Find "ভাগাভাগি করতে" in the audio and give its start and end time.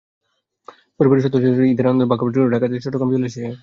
2.03-2.53